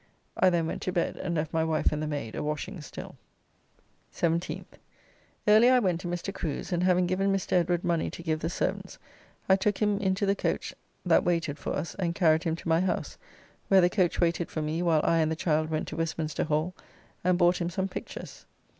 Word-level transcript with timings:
I 0.35 0.49
then 0.49 0.65
went 0.65 0.81
to 0.81 0.91
bed, 0.91 1.15
and 1.17 1.35
left 1.35 1.53
my 1.53 1.63
wife 1.63 1.91
and 1.91 2.01
the 2.01 2.07
maid 2.07 2.33
a 2.33 2.41
washing 2.41 2.81
still. 2.81 3.17
17th. 4.11 4.65
Early 5.47 5.69
I 5.69 5.77
went 5.77 6.01
to 6.01 6.07
Mr. 6.07 6.33
Crew's, 6.33 6.71
and 6.73 6.83
having 6.83 7.05
given 7.05 7.31
Mr. 7.31 7.51
Edward 7.51 7.83
money 7.83 8.09
to 8.09 8.23
give 8.23 8.39
the 8.39 8.49
servants, 8.49 8.97
I 9.47 9.55
took 9.55 9.77
him 9.77 9.99
into 9.99 10.25
the 10.25 10.33
coach 10.35 10.73
that 11.05 11.23
waited 11.23 11.59
for 11.59 11.73
us 11.75 11.93
and 11.99 12.15
carried 12.15 12.45
him 12.45 12.55
to 12.55 12.67
my 12.67 12.79
house, 12.81 13.19
where 13.67 13.79
the 13.79 13.91
coach 13.91 14.19
waited 14.19 14.49
for 14.49 14.63
me 14.63 14.81
while 14.81 15.01
I 15.03 15.19
and 15.19 15.31
the 15.31 15.35
child 15.35 15.69
went 15.69 15.87
to 15.89 15.97
Westminster 15.97 16.45
Hall, 16.45 16.73
and 17.23 17.37
bought 17.37 17.61
him 17.61 17.69
some 17.69 17.87
pictures. 17.87 18.47